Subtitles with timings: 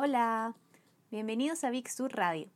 [0.00, 0.54] Hola,
[1.10, 2.48] bienvenidos a Big Sur Radio.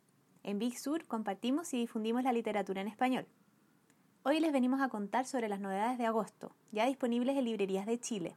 [0.44, 3.26] En Big Sur compartimos y difundimos la literatura en español.
[4.22, 7.98] Hoy les venimos a contar sobre las novedades de agosto, ya disponibles en librerías de
[7.98, 8.36] Chile.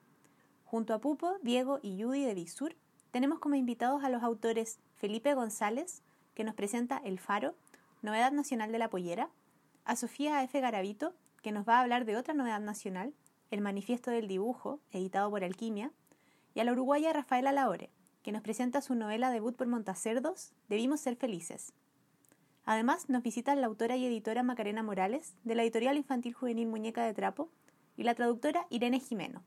[0.66, 2.76] Junto a Pupo, Diego y Judy de Big Sur,
[3.12, 6.02] tenemos como invitados a los autores Felipe González,
[6.34, 7.54] que nos presenta El Faro,
[8.02, 9.30] Novedad Nacional de la Pollera,
[9.84, 10.60] a Sofía F.
[10.60, 13.14] Garavito, que nos va a hablar de otra novedad nacional,
[13.52, 15.92] El Manifiesto del Dibujo, editado por Alquimia,
[16.56, 17.92] y a la uruguaya Rafaela Laore,
[18.26, 21.74] que nos presenta su novela debut por Montacerdos, Debimos ser felices.
[22.66, 27.06] Además, nos visita la autora y editora Macarena Morales, de la editorial infantil juvenil Muñeca
[27.06, 27.52] de Trapo,
[27.96, 29.44] y la traductora Irene Jimeno.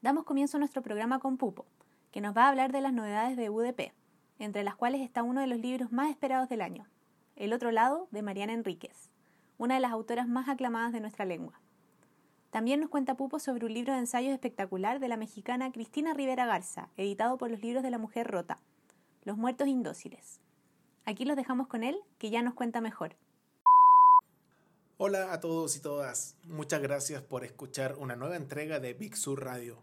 [0.00, 1.66] Damos comienzo a nuestro programa con Pupo,
[2.10, 3.92] que nos va a hablar de las novedades de UDP,
[4.38, 6.86] entre las cuales está uno de los libros más esperados del año,
[7.36, 9.10] El otro lado, de Mariana Enríquez,
[9.58, 11.60] una de las autoras más aclamadas de nuestra lengua.
[12.50, 16.46] También nos cuenta Pupo sobre un libro de ensayos espectacular de la mexicana Cristina Rivera
[16.46, 18.58] Garza, editado por los libros de la mujer rota,
[19.24, 20.40] Los muertos indóciles.
[21.04, 23.16] Aquí los dejamos con él, que ya nos cuenta mejor.
[24.98, 29.44] Hola a todos y todas, muchas gracias por escuchar una nueva entrega de Big Sur
[29.44, 29.82] Radio.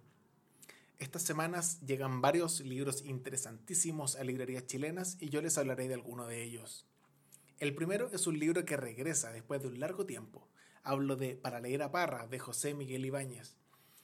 [0.97, 6.25] Estas semanas llegan varios libros interesantísimos a librerías chilenas y yo les hablaré de alguno
[6.25, 6.87] de ellos.
[7.59, 10.47] El primero es un libro que regresa después de un largo tiempo,
[10.85, 13.55] Hablo de Para leer a Parra de José Miguel Ibáñez,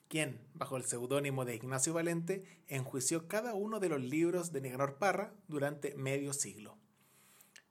[0.07, 4.97] quien, bajo el seudónimo de Ignacio Valente, enjuició cada uno de los libros de Nicanor
[4.97, 6.77] Parra durante medio siglo.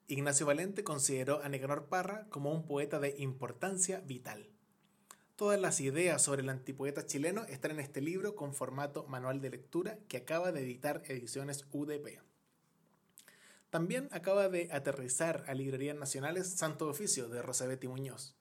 [0.09, 4.51] Ignacio Valente consideró a Nicanor Parra como un poeta de importancia vital.
[5.37, 9.49] Todas las ideas sobre el antipoeta chileno están en este libro con formato manual de
[9.49, 12.21] lectura que acaba de editar Ediciones UDP.
[13.71, 18.38] También acaba de aterrizar a librerías nacionales Santo Oficio de Rosabetti Muñoz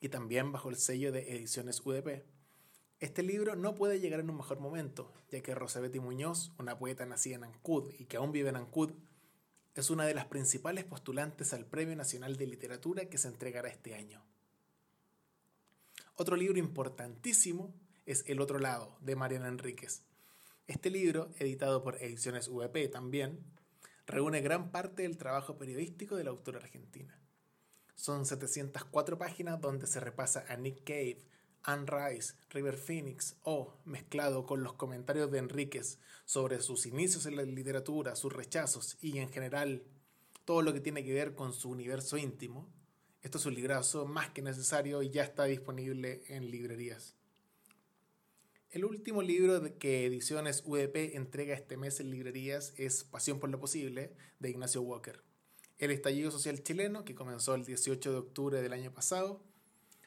[0.00, 2.24] y también bajo el sello de Ediciones UDP.
[2.98, 7.06] Este libro no puede llegar en un mejor momento, ya que Rosabetti Muñoz, una poeta
[7.06, 8.92] nacida en Ancud y que aún vive en Ancud,
[9.74, 13.94] es una de las principales postulantes al Premio Nacional de Literatura que se entregará este
[13.94, 14.22] año.
[16.16, 17.74] Otro libro importantísimo
[18.04, 20.02] es El otro lado, de Mariana Enríquez.
[20.66, 23.38] Este libro, editado por Ediciones VP también,
[24.06, 27.19] reúne gran parte del trabajo periodístico de la autora argentina.
[28.00, 31.18] Son 704 páginas donde se repasa a Nick Cave,
[31.62, 37.36] Anne Rice, River Phoenix o, mezclado con los comentarios de Enríquez sobre sus inicios en
[37.36, 39.82] la literatura, sus rechazos y en general
[40.46, 42.72] todo lo que tiene que ver con su universo íntimo.
[43.20, 47.16] Esto es un librazo más que necesario y ya está disponible en librerías.
[48.70, 53.60] El último libro que Ediciones UDP entrega este mes en librerías es Pasión por lo
[53.60, 55.22] Posible, de Ignacio Walker.
[55.80, 59.42] El estallido social chileno, que comenzó el 18 de octubre del año pasado,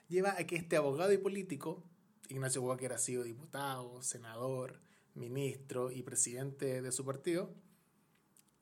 [0.07, 1.83] lleva a que este abogado y político,
[2.29, 4.79] Ignacio Walker ha sido diputado, senador,
[5.15, 7.55] ministro y presidente de su partido,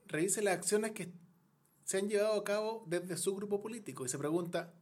[0.05, 1.11] revise las acciones que
[1.83, 4.73] se han llevado a cabo desde su grupo político y se pregunta,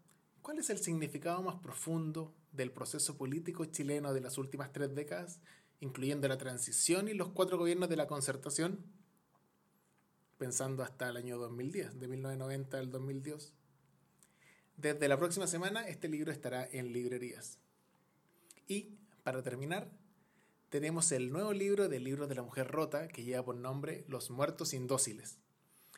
[0.44, 5.40] ¿cuál es el significado más profundo del proceso político chileno de las últimas tres décadas,
[5.80, 8.99] incluyendo la transición y los cuatro gobiernos de la concertación?
[10.40, 13.54] Pensando hasta el año 2010, de 1990 al 2010.
[14.78, 17.60] Desde la próxima semana este libro estará en librerías.
[18.66, 19.92] Y, para terminar,
[20.70, 24.32] tenemos el nuevo libro del libro de la mujer rota que lleva por nombre Los
[24.32, 25.38] muertos indóciles.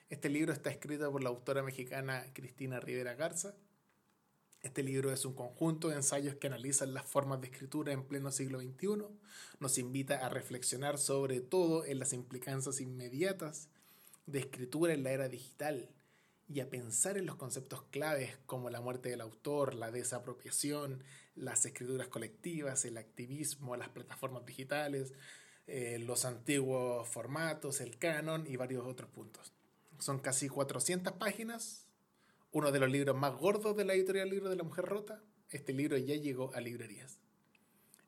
[0.09, 3.53] Este libro está escrito por la autora mexicana Cristina Rivera Garza.
[4.63, 8.31] Este libro es un conjunto de ensayos que analizan las formas de escritura en pleno
[8.31, 9.05] siglo XXI.
[9.59, 13.69] Nos invita a reflexionar sobre todo en las implicancias inmediatas
[14.25, 15.89] de escritura en la era digital
[16.47, 21.03] y a pensar en los conceptos claves como la muerte del autor, la desapropiación,
[21.35, 25.13] las escrituras colectivas, el activismo, las plataformas digitales,
[25.67, 29.53] eh, los antiguos formatos, el canon y varios otros puntos.
[29.99, 31.85] Son casi 400 páginas,
[32.51, 35.23] uno de los libros más gordos de la editorial Libro de la Mujer Rota.
[35.49, 37.19] Este libro ya llegó a librerías.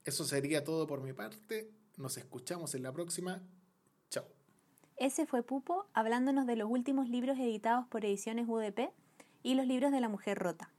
[0.04, 1.72] Eso sería todo por mi parte.
[1.96, 3.42] Nos escuchamos en la próxima.
[4.98, 8.92] Ese fue Pupo hablándonos de los últimos libros editados por Ediciones UDP
[9.42, 10.70] y los libros de la mujer rota.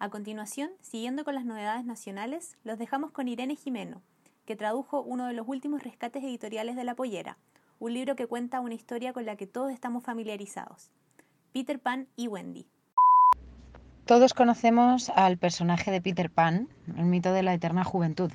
[0.00, 4.02] A continuación, siguiendo con las novedades nacionales, los dejamos con Irene Jimeno,
[4.44, 7.38] que tradujo uno de los últimos rescates editoriales de La Pollera,
[7.78, 10.90] un libro que cuenta una historia con la que todos estamos familiarizados.
[11.52, 12.66] Peter Pan y Wendy.
[14.04, 18.32] Todos conocemos al personaje de Peter Pan, el mito de la eterna juventud,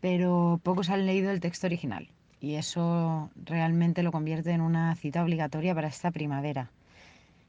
[0.00, 2.10] pero pocos han leído el texto original
[2.40, 6.70] y eso realmente lo convierte en una cita obligatoria para esta primavera.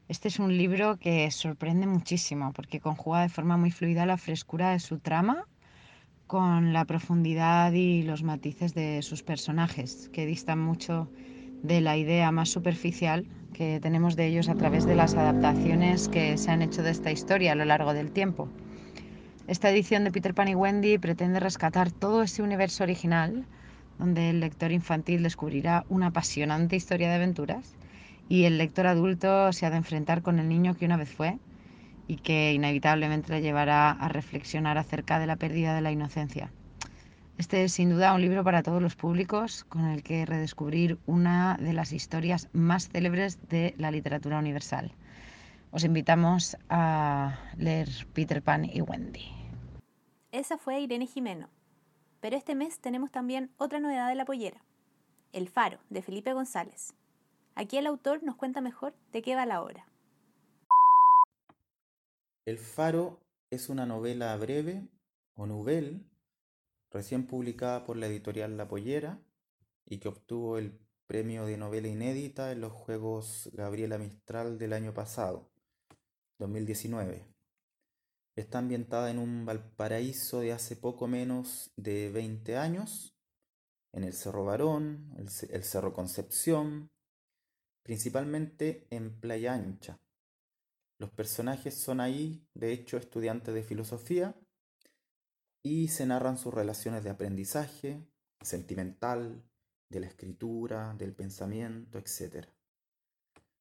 [0.08, 4.70] Este es un libro que sorprende muchísimo porque conjuga de forma muy fluida la frescura
[4.70, 5.46] de su trama
[6.26, 11.08] con la profundidad y los matices de sus personajes, que distan mucho
[11.62, 16.36] de la idea más superficial que tenemos de ellos a través de las adaptaciones que
[16.38, 18.48] se han hecho de esta historia a lo largo del tiempo.
[19.46, 23.46] Esta edición de Peter Pan y Wendy pretende rescatar todo ese universo original,
[23.98, 27.74] donde el lector infantil descubrirá una apasionante historia de aventuras
[28.28, 31.38] y el lector adulto se ha de enfrentar con el niño que una vez fue
[32.06, 36.50] y que inevitablemente le llevará a reflexionar acerca de la pérdida de la inocencia.
[37.38, 41.56] Este es sin duda un libro para todos los públicos con el que redescubrir una
[41.58, 44.92] de las historias más célebres de la literatura universal.
[45.70, 49.26] Os invitamos a leer Peter Pan y Wendy.
[50.30, 51.48] Esa fue Irene Jimeno.
[52.22, 54.62] Pero este mes tenemos también otra novedad de la pollera,
[55.32, 56.94] El Faro, de Felipe González.
[57.56, 59.88] Aquí el autor nos cuenta mejor de qué va la obra.
[62.46, 63.18] El Faro
[63.50, 64.86] es una novela breve
[65.34, 66.06] o novel
[66.92, 69.18] recién publicada por la editorial La Pollera
[69.84, 70.78] y que obtuvo el
[71.08, 75.50] premio de novela inédita en los Juegos Gabriela Mistral del año pasado,
[76.38, 77.31] 2019.
[78.34, 83.14] Está ambientada en un Valparaíso de hace poco menos de 20 años,
[83.92, 86.90] en el Cerro Barón, el, el Cerro Concepción,
[87.82, 89.98] principalmente en Playa Ancha.
[90.98, 94.34] Los personajes son ahí, de hecho, estudiantes de filosofía
[95.62, 98.06] y se narran sus relaciones de aprendizaje,
[98.40, 99.44] sentimental,
[99.90, 102.46] de la escritura, del pensamiento, etc.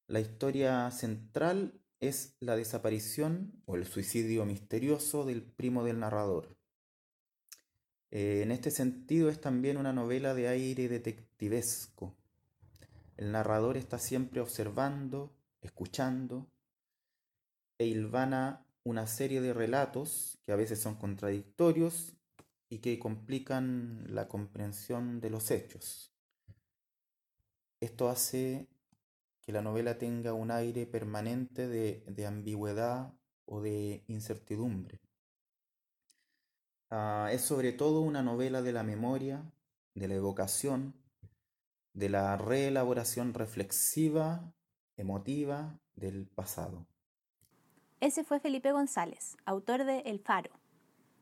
[0.07, 6.57] La historia central es la desaparición o el suicidio misterioso del primo del narrador.
[8.09, 12.17] Eh, en este sentido es también una novela de aire detectivesco.
[13.17, 15.31] El narrador está siempre observando,
[15.61, 16.51] escuchando,
[17.77, 22.17] e hilvana una serie de relatos que a veces son contradictorios
[22.67, 26.11] y que complican la comprensión de los hechos.
[27.79, 28.67] Esto hace
[29.51, 33.13] que la novela tenga un aire permanente de, ambigüedad
[33.45, 35.01] o de incertidumbre.
[36.89, 39.43] Ah, es sobre todo una novela de la memoria,
[39.93, 40.93] de la evocación,
[41.91, 44.53] de la reelaboración reflexiva,
[44.95, 46.87] emotiva del pasado.
[47.99, 50.51] Ese fue Felipe González, autor de El Faro.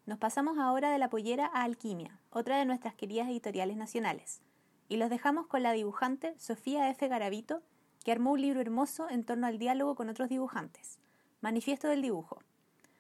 [0.06, 4.44] Nos pasamos ahora de la pollera a Alquimia, otra de nuestras queridas editoriales nacionales,
[4.88, 7.08] y los dejamos con la dibujante Sofía F.
[7.08, 7.64] Garavito,
[8.04, 11.00] que armó un libro hermoso en torno al diálogo con otros dibujantes,
[11.42, 12.40] Manifiesto del Dibujo.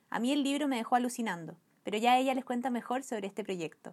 [0.09, 3.43] A mí el libro me dejó alucinando, pero ya ella les cuenta mejor sobre este
[3.43, 3.91] proyecto.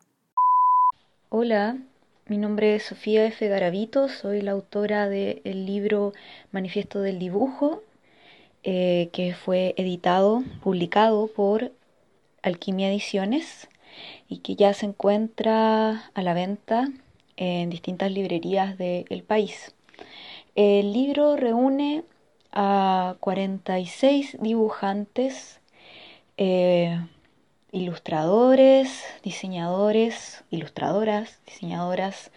[1.28, 1.78] Hola,
[2.26, 3.46] mi nombre es Sofía F.
[3.48, 6.12] Garavito, soy la autora del libro
[6.50, 7.82] Manifiesto del Dibujo,
[8.64, 11.70] eh, que fue editado, publicado por
[12.42, 13.68] Alquimia Ediciones
[14.28, 16.88] y que ya se encuentra a la venta
[17.36, 19.75] en distintas librerías del país.
[20.56, 22.02] El libro reúne
[22.50, 25.60] a 46 dibujantes,
[26.36, 26.98] eh,
[27.70, 32.32] ilustradores, diseñadores, ilustradoras, diseñadoras,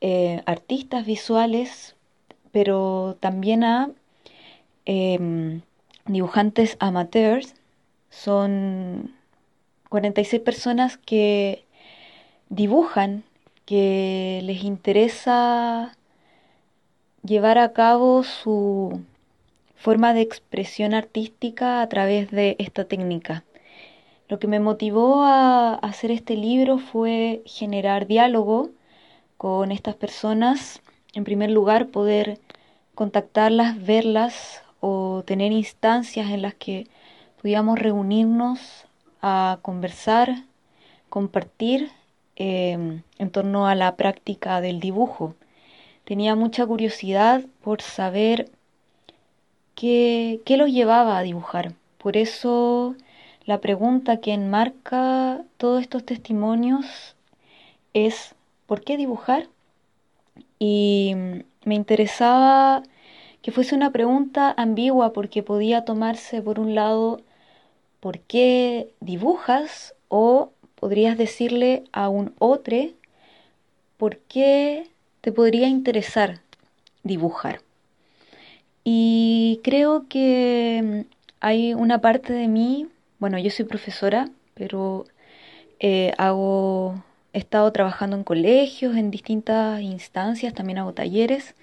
[0.00, 1.96] eh, artistas visuales,
[2.52, 3.90] pero también a
[4.86, 5.62] Em,
[6.06, 7.54] dibujantes amateurs.
[8.10, 9.12] Son
[9.90, 11.64] 46 personas que
[12.48, 13.24] dibujan,
[13.66, 15.96] que les interesa
[17.26, 19.02] llevar a cabo su
[19.74, 23.44] forma de expresión artística a través de esta técnica.
[24.28, 28.70] Lo que me motivó a hacer este libro fue generar diálogo
[29.36, 30.82] con estas personas.
[31.14, 32.38] En primer lugar, poder
[32.94, 36.86] contactarlas, verlas, o tener instancias en las que
[37.40, 38.86] pudiéramos reunirnos
[39.22, 40.44] a conversar,
[41.08, 41.90] compartir
[42.36, 45.34] em, en torno a la práctica del dibujo.
[46.06, 48.48] Tenía mucha curiosidad por saber
[49.74, 51.72] qué, qué los llevaba a dibujar.
[51.98, 52.94] Por eso
[53.44, 57.16] la pregunta que enmarca todos estos testimonios
[57.92, 58.36] es
[58.66, 59.48] ¿por qué dibujar?
[60.60, 61.16] Y
[61.64, 62.84] me interesaba
[63.42, 67.20] que fuese una pregunta ambigua porque podía tomarse por un lado
[67.98, 69.96] ¿por qué dibujas?
[70.06, 72.76] o podrías decirle a un otro
[73.96, 74.86] ¿por qué
[75.26, 76.38] te podría interesar
[77.02, 77.58] dibujar?
[78.84, 81.06] Y creo que
[81.40, 82.86] hay una parte de mí,
[83.18, 85.04] bueno, yo soy profesora, pero
[85.80, 87.02] eh, hago,
[87.32, 91.56] he estado trabajando en colegios, en distintas instancias, también hago talleres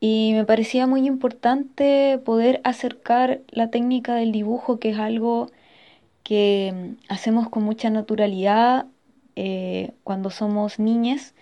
[0.00, 5.50] y me parecía muy importante poder acercar la técnica del dibujo, que es algo
[6.22, 8.86] que mm, hacemos con mucha naturalidad
[9.36, 11.34] eh, cuando somos niñas,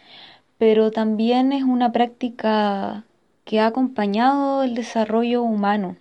[0.58, 3.04] pero también es una práctica
[3.44, 5.96] que ha acompañado el desarrollo humano.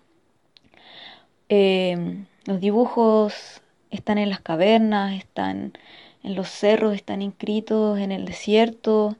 [1.49, 5.73] Em, los dibujos están en las cavernas, están
[6.23, 9.15] en los cerros, están inscritos en el desierto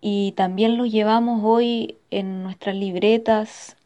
[0.00, 3.76] y también los llevamos hoy en nuestras libretas,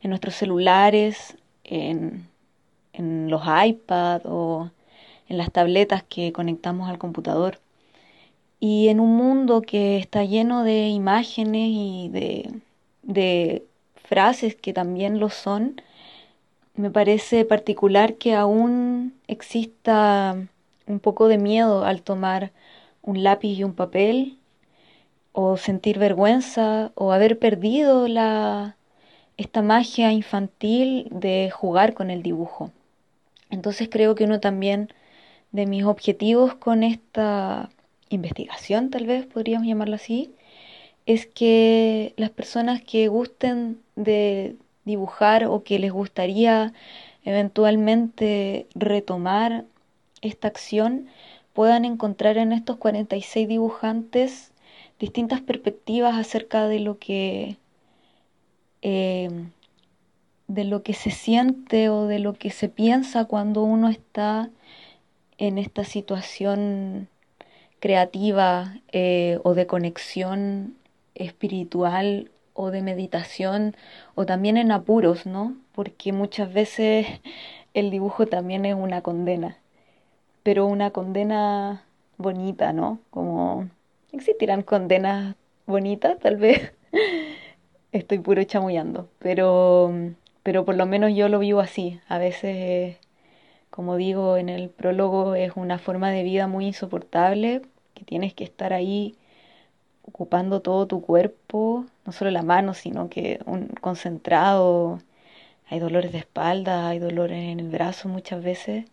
[0.00, 2.28] en nuestros celulares, en,
[2.92, 4.70] en los iPads o
[5.28, 7.63] en las tabletas que conectamos al computador.
[8.66, 12.50] Y en un mundo que está lleno de imágenes y de,
[13.02, 13.62] de
[13.96, 15.82] frases que también lo son,
[16.74, 20.38] me parece particular que aún exista
[20.86, 22.52] un poco de miedo al tomar
[23.02, 24.38] un lápiz y un papel,
[25.32, 28.78] o sentir vergüenza, o haber perdido la,
[29.36, 32.70] esta magia infantil de jugar con el dibujo.
[33.50, 34.88] Entonces creo que uno también
[35.52, 37.68] de mis objetivos con esta
[38.08, 40.32] investigación, tal vez podríamos llamarlo así,
[41.06, 46.72] es que las personas que gusten de dibujar o que les gustaría
[47.24, 49.64] eventualmente retomar
[50.22, 51.08] esta acción
[51.52, 54.52] puedan encontrar en estos 46 dibujantes
[54.98, 57.56] distintas perspectivas acerca de lo que
[58.82, 59.30] eh,
[60.46, 64.50] de lo que se siente o de lo que se piensa cuando uno está
[65.38, 67.08] en esta situación
[67.84, 70.74] creativa eh, o de conexión
[71.14, 73.76] espiritual o de meditación
[74.14, 75.54] o también en apuros, ¿no?
[75.72, 77.06] Porque muchas veces
[77.74, 79.58] el dibujo también es una condena,
[80.42, 81.84] pero una condena
[82.16, 83.00] bonita, ¿no?
[83.10, 83.68] Como
[84.12, 85.36] existirán condenas
[85.66, 86.72] bonitas, tal vez.
[87.92, 89.92] Estoy puro chamullando, pero,
[90.42, 92.00] pero por lo menos yo lo vivo así.
[92.08, 92.96] A veces,
[93.68, 97.60] como digo en el prólogo, es una forma de vida muy insoportable,
[97.94, 99.16] que tienes que estar ahí
[100.06, 105.00] ocupando todo tu cuerpo, no solo la mano, sino que un concentrado.
[105.68, 108.84] Hay dolores de espalda, hay dolores en el brazo muchas veces.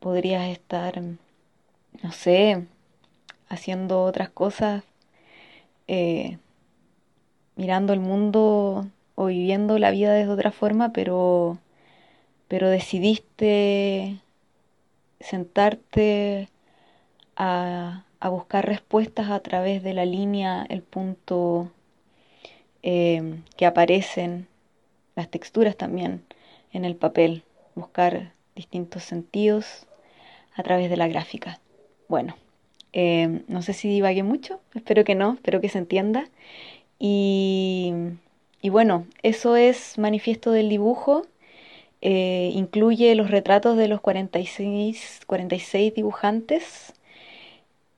[0.00, 2.66] Podrías estar, no sé,
[3.48, 4.84] haciendo otras cosas,
[5.88, 6.38] eh,
[7.56, 11.58] mirando el mundo o viviendo la vida de otra forma, pero,
[12.48, 14.20] pero decidiste
[15.20, 16.48] sentarte
[17.36, 21.70] a, buscar respuestas a través de la línea, el punto
[22.82, 24.48] eh, que aparecen,
[25.14, 26.24] las texturas también
[26.72, 27.44] en el papel,
[27.76, 29.86] buscar distintos sentidos
[30.54, 31.60] a través de la gráfica.
[32.08, 32.36] Bueno,
[32.92, 36.28] eh, no sé si divague mucho, espero que no, espero que se entienda.
[36.98, 37.92] Y,
[38.60, 41.22] y bueno, eso es Manifiesto del Dibujo.
[42.00, 46.92] Eh, incluye los retratos de los 46, 46 dibujantes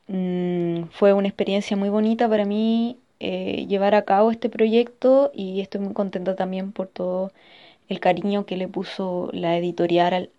[0.09, 5.61] Mm, fue una experiencia muy bonita para mí eh, llevar a cabo este proyecto y
[5.61, 7.31] estoy muy contenta también por todo
[7.89, 10.31] el cariño que le puso la editorial,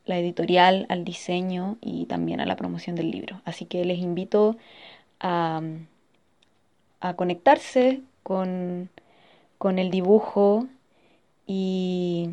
[0.89, 3.41] al, diseño y también a la promoción del libro.
[3.45, 4.57] Así que les invito
[5.19, 5.61] a,
[7.01, 8.89] a conectarse con,
[9.77, 10.67] el dibujo
[11.45, 12.31] y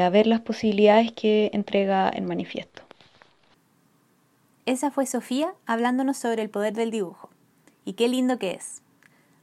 [0.00, 2.85] a ver las posibilidades que entrega el manifiesto.
[4.66, 7.30] Esa fue Sofía hablándonos sobre el poder del dibujo.
[7.84, 8.82] Y qué lindo que es.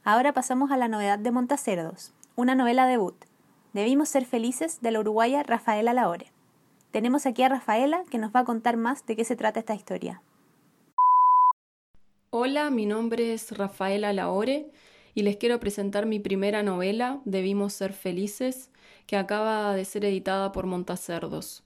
[0.02, 3.14] Ahora pasamos a la novedad de Montacerdos, una novela debut.
[3.72, 6.30] Debimos ser felices de la uruguaya Rafaela Laore.
[6.90, 9.74] Tenemos aquí a Rafaela que nos va a contar más de qué se trata esta
[9.74, 10.20] historia.
[12.28, 14.72] Hola, mi nombre es Rafaela Laore
[15.14, 18.70] y les quiero presentar mi primera novela, Debimos ser felices,
[19.06, 21.64] que acaba de ser editada por Montacerdos.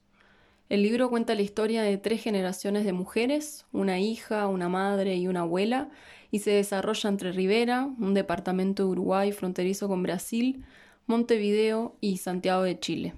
[0.69, 5.27] El libro cuenta la historia de tres generaciones de mujeres, una hija, una madre y
[5.27, 5.89] una abuela,
[6.29, 10.63] y se desarrolla entre Rivera, un departamento de Uruguay fronterizo con Brasil,
[11.07, 13.15] Montevideo y Santiago de Chile.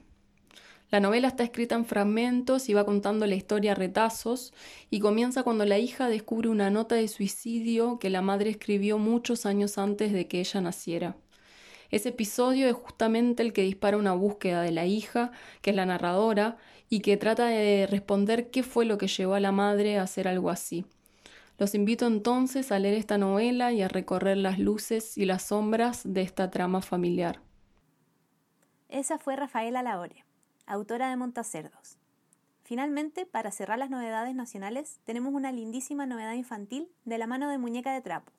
[0.92, 4.54] La novela está escrita en fragmentos y va contando la historia a retazos
[4.90, 9.46] y comienza cuando la hija descubre una nota de suicidio que la madre escribió muchos
[9.46, 11.18] años antes de que ella naciera.
[11.90, 15.32] Ese episodio es justamente el que dispara una búsqueda de la hija,
[15.62, 16.58] que es la narradora,
[16.92, 20.28] y que trata de responder qué fue lo que llevó a la madre a hacer
[20.28, 20.86] algo así.
[21.58, 26.02] Los invito entonces a leer esta novela y a recorrer las luces y las sombras
[26.04, 27.40] de esta trama familiar.
[28.90, 30.26] Esa fue Rafaela Laore,
[30.66, 31.98] autora de Montacerdos.
[32.64, 37.58] Finalmente, para cerrar las novedades nacionales, tenemos una lindísima novedad infantil de la mano de
[37.58, 38.34] Muñeca de Trapo.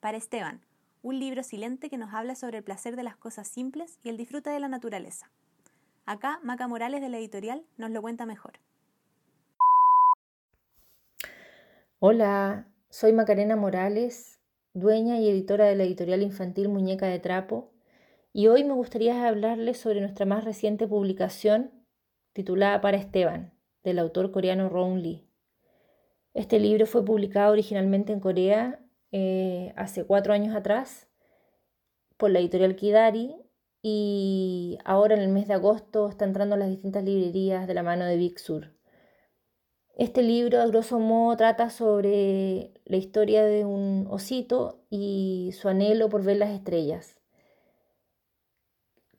[0.00, 0.62] Para Esteban,
[1.02, 4.16] un libro silente que nos habla sobre el placer de las cosas simples y el
[4.16, 5.30] disfrute de la naturaleza.
[6.06, 8.54] Acá Maca Morales de la editorial nos lo cuenta mejor.
[11.98, 14.34] Hola, soy Macarena Morales
[14.74, 17.70] dueña y editora de la editorial infantil Muñeca de Trapo,
[18.32, 21.70] y hoy me gustaría hablarles sobre nuestra más reciente publicación
[22.32, 25.28] titulada Para Esteban, del autor coreano Ron Lee.
[26.34, 28.80] Este libro fue publicado originalmente en Corea
[29.12, 31.08] eh, hace cuatro años atrás
[32.16, 33.36] por la editorial Kidari
[33.86, 37.82] y ahora en el mes de agosto está entrando a las distintas librerías de la
[37.82, 38.72] mano de Big Sur.
[39.94, 46.08] Este libro, a grosso modo, trata sobre la historia de un osito y su anhelo
[46.08, 47.20] por ver las estrellas.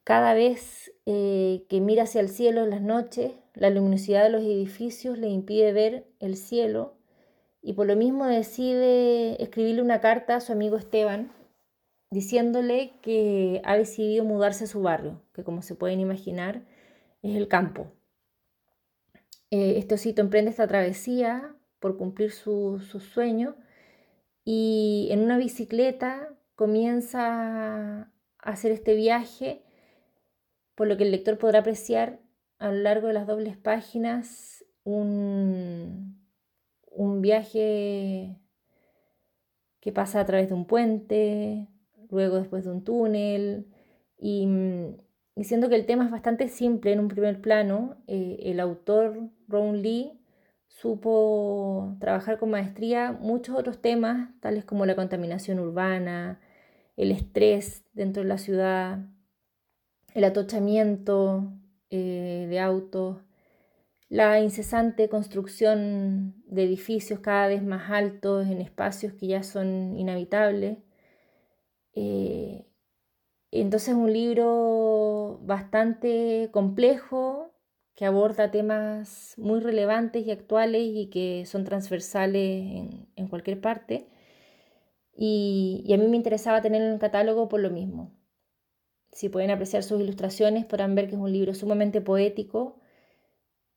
[0.04, 4.42] Cada vez eh, que mira hacia el cielo en las noches, la luminosidad de los
[4.42, 6.96] edificios le impide ver el cielo
[7.62, 11.30] y por lo mismo decide escribirle una carta a su amigo Esteban
[12.10, 16.64] diciéndole que ha decidido mudarse a su barrio, que como se pueden imaginar
[17.22, 17.92] es el campo.
[19.52, 23.56] Eh, este osito emprende esta travesía por cumplir su, su sueño
[24.44, 29.64] y en una bicicleta comienza a hacer este viaje,
[30.76, 32.20] por lo que el lector podrá apreciar
[32.60, 36.16] a lo largo de las dobles páginas un
[37.22, 38.40] viaje
[39.80, 41.68] que pasa a través de un puente,
[42.16, 43.68] luego después de un túnel,
[44.18, 44.48] y,
[45.36, 49.30] y siendo que el tema es bastante simple en un primer plano, eh, el autor
[49.50, 50.22] Ron Lee
[50.68, 56.40] supo trabajar con maestría muchos otros temas, tales como la contaminación urbana,
[56.96, 59.00] el estrés dentro de la ciudad,
[60.14, 61.52] el atochamiento
[61.90, 63.18] eh, de autos,
[64.08, 70.78] la incesante construcción de edificios cada vez más altos en espacios que ya son inhabitables.
[71.96, 72.66] Eh,
[73.52, 77.54] entonces un libro bastante complejo
[77.96, 84.10] que aborda temas muy relevantes y actuales y que son transversales en, cualquier parte.
[85.16, 88.12] Y, y, a mí me interesaba tenerlo en el catálogo por lo mismo.
[89.14, 92.82] Si pueden apreciar sus ilustraciones, podrán ver que es un libro sumamente poético,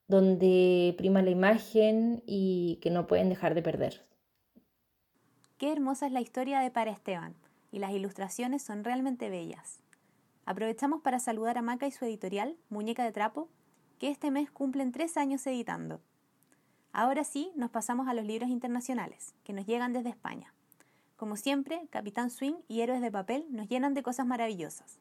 [0.09, 4.03] donde prima la imagen y que no pueden dejar de perder.
[5.59, 7.35] Qué hermosa es la historia de Para Esteban,
[7.70, 9.81] y las ilustraciones son realmente bellas.
[10.46, 13.48] Aprovechamos para saludar a Maca y su editorial, Muñeca de Trapo,
[13.98, 16.00] que este mes cumplen tres años editando.
[16.92, 20.54] Ahora sí, nos pasamos a los libros internacionales, que nos llegan desde España.
[21.16, 24.98] Como siempre, Capitán Swing y Héroes de Papel nos llenan de cosas maravillosas.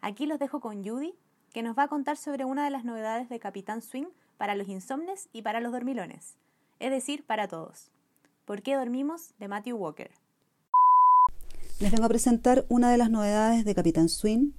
[0.00, 1.14] Aquí los dejo con Judy,
[1.52, 4.68] que nos va a contar sobre una de las novedades de Capitán Swing para los
[4.68, 6.36] insomnes y para los dormilones,
[6.78, 7.90] es decir, para todos.
[8.44, 9.32] ¿Por qué dormimos?
[9.38, 10.10] de Matthew Walker.
[11.78, 14.52] Les vengo a presentar una de las novedades de Capitán Swing,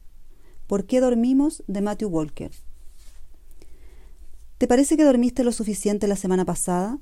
[0.67, 1.63] ¿Por qué dormimos?
[1.65, 2.51] de Matthew Walker.
[4.59, 6.99] ¿Te parece que dormiste lo suficiente la semana pasada?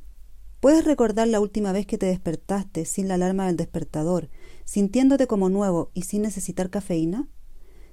[0.61, 4.29] ¿Puedes recordar la última vez que te despertaste sin la alarma del despertador,
[4.63, 7.27] sintiéndote como nuevo y sin necesitar cafeína?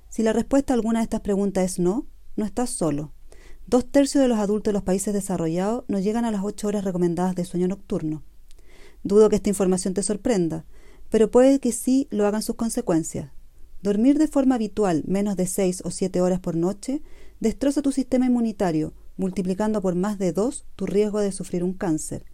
[0.08, 2.06] Si la respuesta a alguna de estas preguntas es no,
[2.36, 3.12] no estás solo.
[3.66, 6.84] Dos tercios de los adultos de los países desarrollados no llegan a las ocho horas
[6.84, 8.22] recomendadas de sueño nocturno.
[9.02, 10.66] Dudo que esta información te sorprenda,
[11.12, 13.30] pero puede que sí lo hagan sus consecuencias.
[13.82, 17.02] Dormir de forma habitual menos de seis o siete horas por noche
[17.38, 22.24] destroza tu sistema inmunitario, multiplicando por más de dos tu riesgo de sufrir un cáncer.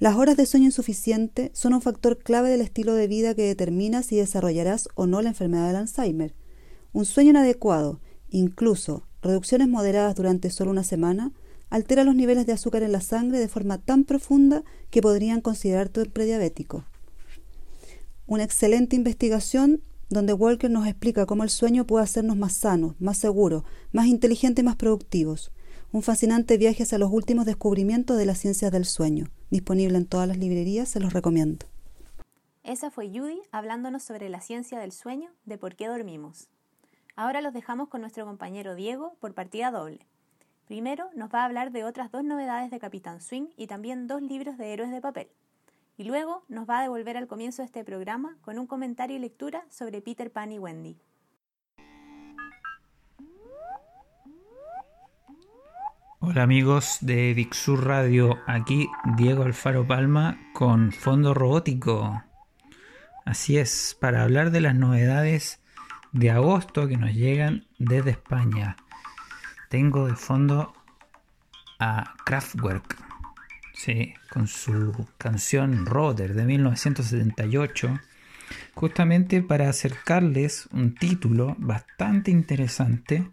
[0.00, 4.02] Las horas de sueño insuficiente son un factor clave del estilo de vida que determina
[4.02, 6.34] si desarrollarás o no la enfermedad del Alzheimer.
[6.92, 11.32] Un sueño inadecuado, incluso reducciones moderadas durante solo una semana,
[11.68, 16.06] altera los niveles de azúcar en la sangre de forma tan profunda que podrían considerarte
[16.06, 16.89] prediabético.
[18.30, 23.18] Una excelente investigación donde Walker nos explica cómo el sueño puede hacernos más sanos, más
[23.18, 25.50] seguros, más inteligentes y más productivos.
[25.90, 29.26] Un fascinante viaje hacia los últimos descubrimientos de las ciencias del sueño.
[29.50, 31.66] Disponible en todas las librerías, se los recomiendo.
[32.62, 36.50] Esa fue Judy hablándonos sobre la ciencia del sueño, de por qué dormimos.
[37.16, 40.06] Ahora los dejamos con nuestro compañero Diego por partida doble.
[40.68, 44.22] Primero nos va a hablar de otras dos novedades de Capitán Swing y también dos
[44.22, 45.26] libros de héroes de papel.
[46.00, 49.18] Y luego nos va a devolver al comienzo de este programa con un comentario y
[49.18, 50.96] lectura sobre Peter Pan y Wendy.
[56.20, 62.22] Hola amigos de Dixur Radio, aquí Diego Alfaro Palma con Fondo Robótico.
[63.26, 65.62] Así es, para hablar de las novedades
[66.12, 68.76] de agosto que nos llegan desde España.
[69.68, 70.72] Tengo de fondo
[71.78, 73.09] a Kraftwerk,
[73.82, 77.98] sí, con su canción Roder de 1978,
[78.74, 83.26] justamente para acercarles un título bastante interesante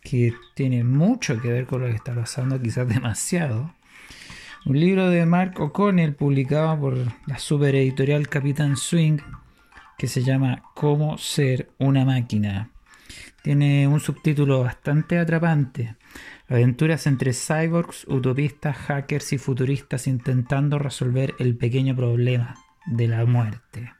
[0.00, 3.74] que tiene mucho que ver con lo que está pasando, quizás demasiado.
[4.66, 9.18] Un libro de Mark O'Connell publicado por la super editorial Capitán Swing
[9.96, 12.70] que se llama Cómo ser una máquina.
[13.42, 15.96] Tiene un subtítulo bastante atrapante.
[16.48, 22.56] Aventuras entre cyborgs, utopistas, hackers y futuristas intentando resolver el pequeño problema
[22.86, 23.92] de la muerte.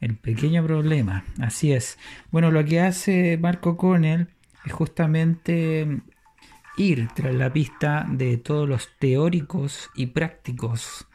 [0.00, 1.98] El pequeño problema, así es.
[2.30, 4.28] Bueno, lo que hace Marco Connell
[4.66, 6.02] es justamente
[6.76, 11.06] ir tras la pista de todos los teóricos y prácticos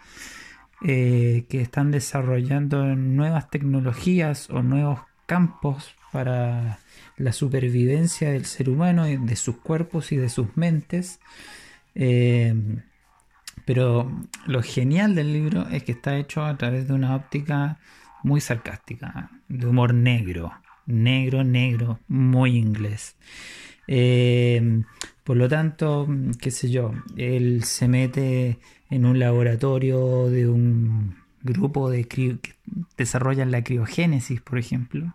[0.82, 6.80] eh, que están desarrollando nuevas tecnologías o nuevos campos para
[7.18, 11.20] la supervivencia del ser humano, de sus cuerpos y de sus mentes.
[11.96, 12.54] Eh,
[13.66, 14.12] pero
[14.46, 17.80] lo genial del libro es que está hecho a través de una óptica
[18.24, 20.52] muy sarcástica, de humor negro,
[20.86, 23.16] negro, negro, muy inglés.
[23.88, 24.82] Eh,
[25.24, 26.08] por lo tanto,
[26.40, 32.38] qué sé yo, él se mete en un laboratorio de un grupo de que
[32.98, 35.14] desarrollan la criogénesis, por ejemplo,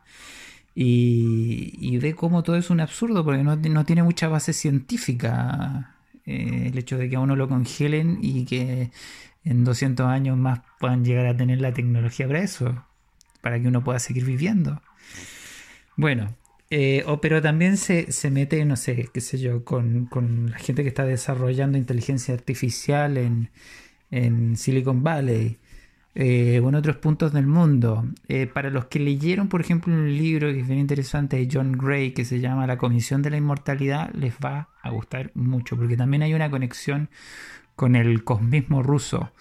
[0.74, 6.78] y, ve cómo todo es un absurdo porque no, tiene mucha base científica eh, el
[6.78, 8.90] hecho de que a uno lo congelen y que
[9.44, 12.85] en 200 años más puedan llegar a tener la tecnología para eso,
[13.40, 14.80] para que uno pueda seguir viviendo.
[15.96, 16.37] Bueno,
[16.70, 20.09] eh, pero también se, mete, no sé, qué sé yo, con,
[20.50, 23.50] la gente que está desarrollando inteligencia artificial en,
[24.56, 25.59] Silicon Valley
[26.14, 28.05] eh, en otros puntos del mundo.
[28.29, 31.73] Eh, para los que leyeron, por ejemplo, un libro que es bien interesante de John
[31.73, 35.96] Gray que se llama La Comisión de la Inmortalidad, les va a gustar mucho, porque
[35.96, 37.09] también hay una conexión
[37.77, 39.33] con el cosmismo ruso,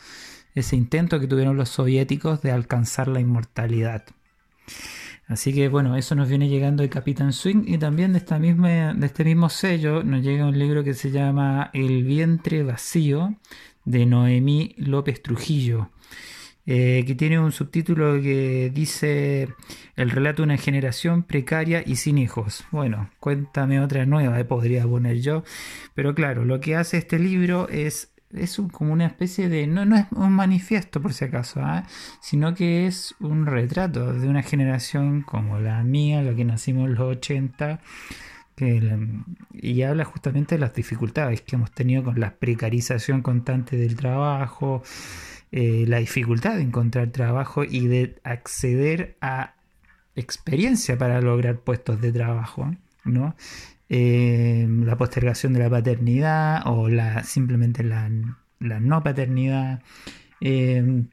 [0.56, 4.06] ese intento que tuvieron los soviéticos de alcanzar la inmortalidad.
[5.28, 8.96] Así que bueno, eso nos viene llegando de Capitán Swing y también de, esta misma,
[8.96, 13.36] de este mismo sello nos llega un libro que se llama El vientre vacío
[13.86, 15.92] de Noemí López Trujillo,
[16.65, 19.50] eh, que tiene un subtítulo que dice
[19.95, 22.65] El relato de una generación precaria y sin hijos.
[22.72, 25.43] Bueno, cuéntame otra nueva, eh, podría poner yo,
[25.95, 29.95] pero claro, lo que hace este libro es es como una especie de, no, no
[29.95, 31.88] es un manifiesto por si acaso, ¿ah?
[32.22, 36.93] sino que es un retrato de una generación como la mía, la que nacimos en
[36.93, 37.80] los 80,
[39.54, 44.84] y habla justamente de las dificultades que hemos tenido con la precarización constante del trabajo,
[45.52, 49.56] eh, la dificultad de encontrar trabajo y de acceder a
[50.16, 52.72] experiencia para lograr puestos de trabajo,
[53.04, 53.36] ¿no?
[53.90, 58.10] Eh, la postergación de la paternidad o la, simplemente la,
[58.60, 59.82] no paternidad.
[60.40, 61.04] Eh,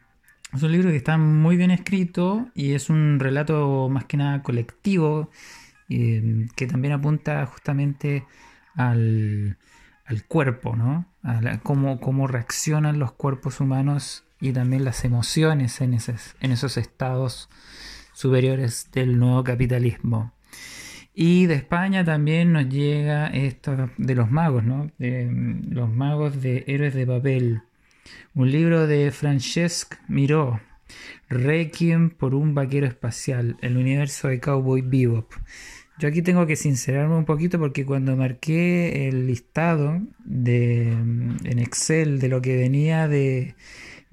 [0.53, 4.43] es un libro que está muy bien escrito y es un relato más que nada
[4.43, 5.31] colectivo
[5.89, 8.25] que también apunta justamente
[8.75, 9.57] al,
[10.29, 11.07] cuerpo, ¿no?
[11.23, 15.97] A cómo, reaccionan los cuerpos humanos y también las emociones en
[16.41, 17.49] en esos estados
[18.13, 20.33] superiores del nuevo capitalismo.
[21.19, 24.91] Y de España también nos llega esto de los magos, ¿no?
[24.99, 27.63] De, mm, los magos de Héroes de Papel.
[28.35, 30.61] Un libro de Francesc Miró,
[31.31, 35.33] Requiem por un vaquero espacial, el universo de Cowboy Bebop.
[35.99, 41.59] Yo aquí tengo que sincerarme un poquito porque cuando marqué el listado de, mm, en
[41.59, 43.55] Excel de lo que venía de,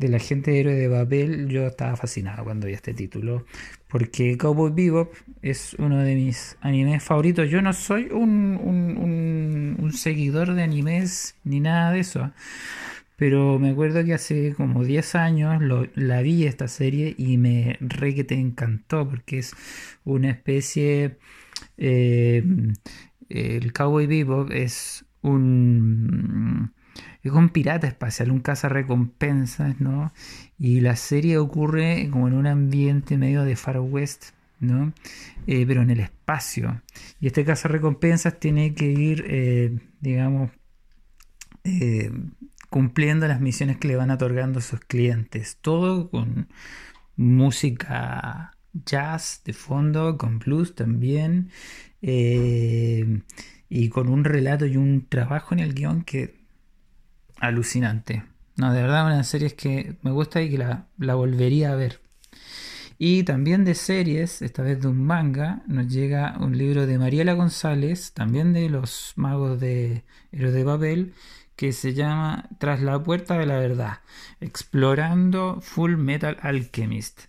[0.04, 3.46] de la gente de Héroes de Papel, yo estaba fascinado cuando vi este título
[3.88, 7.50] porque Cowboy Bebop es uno de mis animes favoritos.
[7.50, 8.60] Yo no soy un,
[9.80, 12.32] un, seguidor de animes ni nada de eso,
[13.16, 15.62] pero me acuerdo que hace como 10 años
[15.96, 19.54] la vi esta serie y me re que te encantó porque es
[20.04, 21.18] una especie...
[21.78, 22.44] Eh,
[23.30, 26.74] el Cowboy Bebop es un
[27.24, 30.14] es un pirata espacial, un recompensas, ¿no?
[30.58, 34.94] Y la serie ocurre como en un ambiente medio de Far West, ¿no?
[35.48, 36.82] Eh, pero en el espacio.
[37.20, 40.52] Y este recompensas tiene que ir, eh, digamos,
[41.64, 42.12] eh,
[42.70, 45.58] cumpliendo las misiones que le van otorgando a sus clientes.
[45.62, 46.50] Todo con
[47.16, 51.52] música jazz de fondo, con blues también.
[53.70, 56.43] y con un relato y un trabajo en el guion que
[57.44, 58.24] alucinante.
[58.56, 62.00] No, de verdad, una serie que me gusta y que la, volvería a ver.
[62.98, 67.34] Y también de series, esta vez de un manga, nos llega un libro de Mariela
[67.34, 71.14] González, también de los magos de Héroes de Babel,
[71.58, 74.00] que se llama Tras la puerta de la verdad,
[74.40, 77.24] explorando Full Metal Alchemist.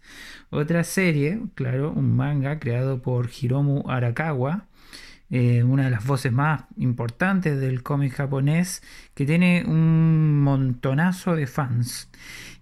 [0.50, 4.66] Otra serie, claro, un manga creado por Hiromu Arakawa,
[5.30, 8.82] eh, una de las voces más importantes del cómic japonés,
[9.14, 12.10] que tiene un montonazo de fans.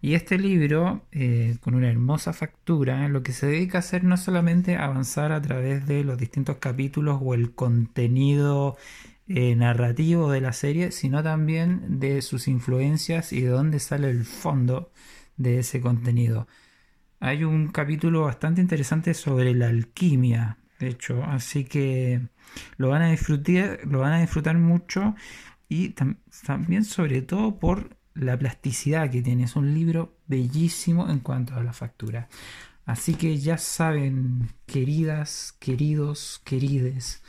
[0.01, 4.17] Y este libro, eh, con una hermosa factura, lo que se dedica a hacer no
[4.17, 8.77] solamente avanzar a través de los distintos capítulos o el contenido
[9.29, 14.25] eh, narrativo de la serie, sino también de sus influencias y de dónde sale el
[14.25, 14.91] fondo
[15.37, 16.49] de ese contenido.
[17.21, 22.21] Hay un capítulo bastante interesante sobre la alquimia, de hecho, así que
[22.77, 25.15] lo van a disfrutar, lo van a disfrutar mucho
[25.69, 25.91] y
[26.45, 29.45] también sobre todo por la plasticidad que tiene.
[29.45, 32.29] Es un libro bellísimo en cuanto a la factura.
[32.85, 37.23] Así que ya saben, queridas, queridos, querides,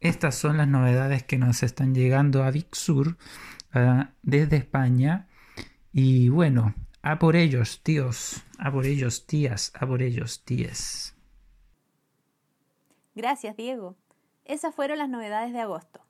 [0.00, 2.52] estas son las novedades que nos están llegando a
[3.74, 5.28] ah, desde España.
[5.92, 11.15] Y bueno, a por ellos, tíos, a por ellos, tías, a por ellos, tías.
[13.16, 13.96] Gracias, Diego.
[14.44, 16.02] Esas fueron las novedades de agosto.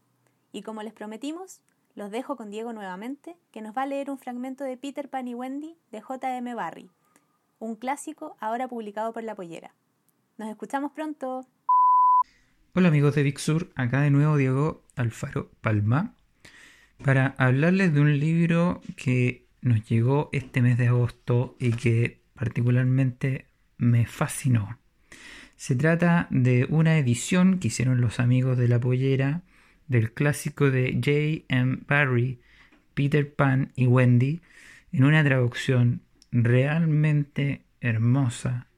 [0.51, 1.61] Y como les prometimos,
[1.95, 5.29] los dejo con Diego nuevamente, que nos va a leer un fragmento de Peter Pan
[5.29, 6.53] y Wendy de J.M.
[6.55, 6.90] Barry,
[7.61, 9.73] un clásico ahora publicado por La Pollera.
[10.37, 11.47] Nos escuchamos pronto.
[12.75, 16.16] Hola amigos de Big Sur, acá de nuevo Diego Alfaro Palma,
[17.05, 23.47] para hablarles de un libro que nos llegó este mes de agosto y que particularmente
[23.79, 24.77] me fascinó.
[25.57, 29.42] Se trata de una edición que hicieron los amigos de la pollera
[29.88, 31.45] del clásico de J.
[31.49, 31.79] M.
[31.88, 32.40] Barrie,
[32.95, 34.42] Peter Pan y Wendy,
[34.92, 38.69] en una traducción realmente hermosa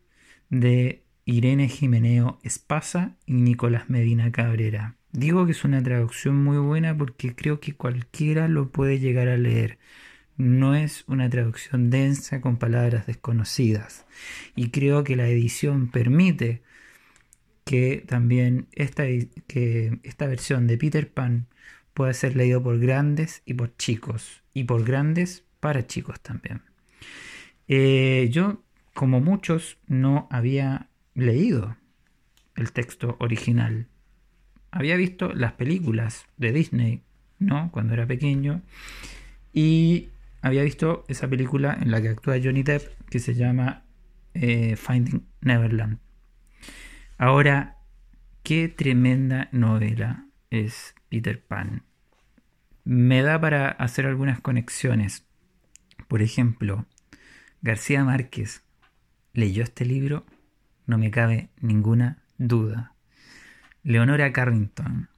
[0.51, 4.97] de Irene Jimeneo Espasa y Nicolás Medina Cabrera.
[5.13, 9.37] Digo que es una traducción muy buena porque creo que cualquiera lo puede llegar a
[9.37, 9.79] leer.
[10.37, 14.07] No es una traducción densa con palabras desconocidas.
[14.55, 16.63] Y creo que la edición permite
[17.69, 19.05] que también esta,
[19.47, 21.49] que esta versión de Peter Pan
[21.93, 26.63] puede ser leído por grandes y por chicos, y por grandes para chicos también.
[27.67, 28.63] Eh, yo,
[28.95, 31.77] como muchos, no había leído
[32.57, 33.87] el texto original.
[34.71, 37.03] Había visto las películas de Disney,
[37.39, 37.71] ¿no?
[37.71, 38.63] Cuando era pequeño.
[39.53, 40.09] Y
[40.41, 43.83] había visto esa película en la que actúa Johnny Depp que se llama
[44.33, 45.99] eh, Finding Neverland.
[47.21, 47.79] Ahora,
[48.45, 51.83] qué tremenda novela es Peter Pan.
[52.85, 55.27] Me da para hacer algunas conexiones.
[56.07, 56.87] Por ejemplo,
[57.61, 58.63] García Márquez
[59.33, 60.27] leyó este libro,
[60.87, 62.95] no me cabe ninguna duda.
[63.83, 65.09] Leonora Carrington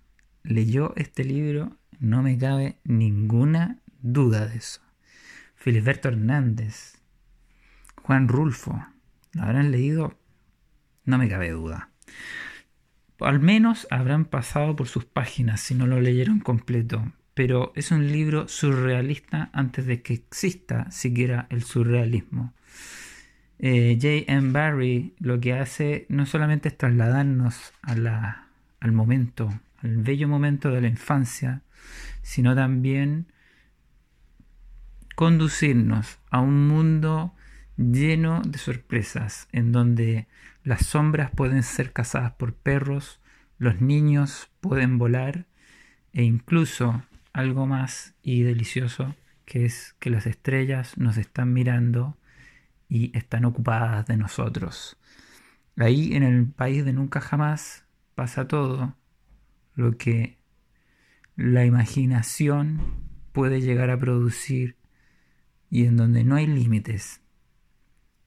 [0.42, 4.80] leyó este libro, no me cabe ninguna duda de eso.
[5.54, 6.94] Filiberto Hernández,
[8.02, 8.86] Juan Rulfo,
[9.32, 10.19] ¿lo habrán leído?
[11.11, 11.88] No me cabe duda.
[13.18, 18.12] Al menos habrán pasado por sus páginas si no lo leyeron completo, pero es un
[18.12, 22.55] libro surrealista antes de que exista siquiera el surrealismo.
[23.59, 24.33] Eh, J.
[24.33, 24.53] M.
[24.53, 29.49] Barry lo que hace no solamente es trasladarnos al momento,
[29.83, 31.62] al bello momento de la infancia,
[32.23, 33.27] sino también
[35.16, 37.35] conducirnos a un mundo
[37.77, 40.29] lleno de sorpresas, en donde
[40.62, 43.20] las sombras pueden ser cazadas por perros,
[43.59, 45.46] los niños pueden volar
[46.12, 52.16] e incluso algo más y delicioso que es que las estrellas nos están mirando
[52.88, 54.96] y están ocupadas de nosotros.
[55.77, 58.94] Ahí en el país de nunca jamás pasa todo
[59.75, 60.38] lo que
[61.37, 62.81] la imaginación
[63.33, 64.77] puede llegar a producir
[65.70, 67.20] y en donde no hay límites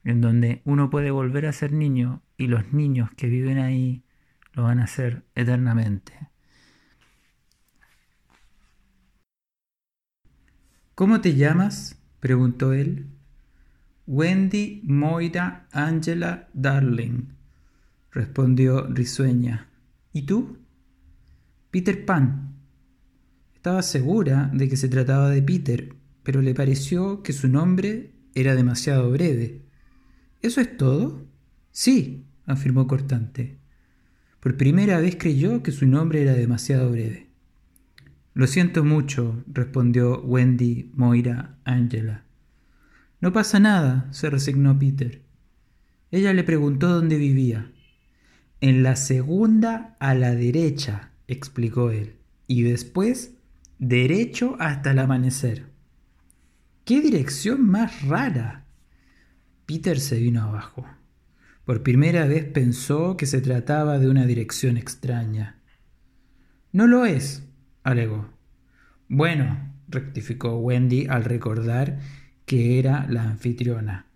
[0.04, 4.04] en donde uno puede volver a ser niño y los niños que viven ahí
[4.52, 6.12] lo van a hacer eternamente.
[10.94, 11.98] ¿Cómo te llamas?
[12.20, 13.08] preguntó él.
[14.06, 17.30] Wendy Moira Angela Darling,
[18.12, 19.68] respondió risueña.
[20.12, 20.58] ¿Y tú?
[21.70, 22.54] Peter Pan.
[23.54, 28.54] Estaba segura de que se trataba de Peter, pero le pareció que su nombre era
[28.54, 29.63] demasiado breve.
[30.44, 31.26] ¿Eso es todo?
[31.70, 33.56] Sí, afirmó cortante.
[34.40, 37.30] Por primera vez creyó que su nombre era demasiado breve.
[38.34, 42.24] Lo siento mucho, respondió Wendy Moira Angela.
[43.22, 45.22] No pasa nada, se resignó Peter.
[46.10, 47.72] Ella le preguntó dónde vivía.
[48.60, 53.32] En la segunda a la derecha, explicó él, y después
[53.78, 55.70] derecho hasta el amanecer.
[56.84, 58.63] ¡Qué dirección más rara!
[59.66, 60.84] Peter se vino abajo.
[61.64, 65.60] Por primera vez pensó que se trataba de una dirección extraña.
[66.72, 67.48] No lo es,
[67.82, 68.28] alegó.
[69.08, 71.98] Bueno, rectificó Wendy al recordar
[72.44, 74.06] que era la anfitriona.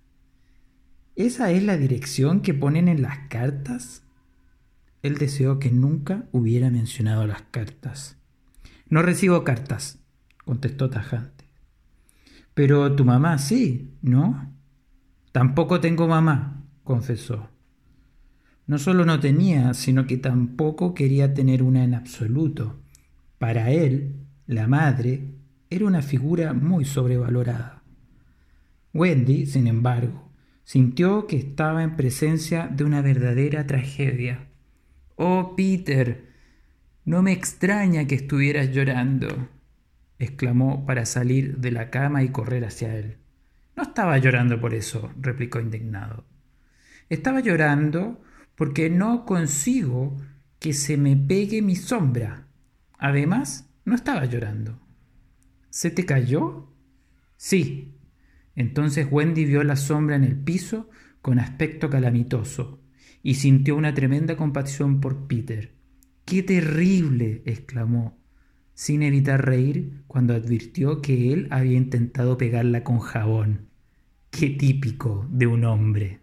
[1.17, 4.03] ¿Esa es la dirección que ponen en las cartas?
[5.03, 8.17] Él deseó que nunca hubiera mencionado las cartas.
[8.89, 10.01] No recibo cartas,
[10.45, 11.45] contestó tajante.
[12.55, 14.53] Pero tu mamá sí, ¿no?
[15.39, 17.49] Tampoco tengo mamá, confesó.
[18.67, 22.81] No solo no tenía, sino que tampoco quería tener una en absoluto.
[23.39, 24.17] Para él,
[24.49, 25.29] la madre
[25.71, 27.85] era una figura muy sobrevalorada.
[28.93, 30.29] Wendy, sin embargo,
[30.65, 34.49] sintió que estaba en presencia de una verdadera tragedia.
[35.15, 36.33] Oh, Peter,
[37.05, 39.29] no me extraña que estuvieras llorando,
[40.19, 43.19] exclamó para salir de la cama y correr hacia él.
[43.79, 46.25] No estaba llorando por eso, replicó indignado.
[47.09, 48.21] Estaba llorando
[48.57, 50.17] porque no consigo
[50.59, 52.49] que se me pegue mi sombra.
[52.99, 54.81] Además, no estaba llorando.
[55.71, 56.75] ¿Se te cayó?
[57.37, 57.95] Sí.
[58.57, 60.91] Entonces Wendy vio la sombra en el piso
[61.23, 62.83] con aspecto calamitoso
[63.23, 65.77] y sintió una tremenda compasión por Peter.
[66.25, 67.43] ¡Qué terrible!
[67.47, 68.19] exclamó,
[68.75, 73.68] sin evitar reír cuando advirtió que él había intentado pegarla con jabón.
[74.31, 76.21] ¡Qué típico de un hombre!